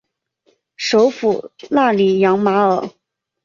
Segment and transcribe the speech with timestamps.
[0.77, 2.89] 首府纳里扬马尔。